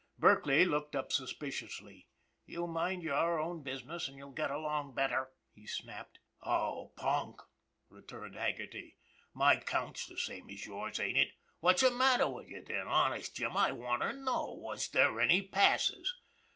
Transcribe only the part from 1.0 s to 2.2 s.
suspiciously."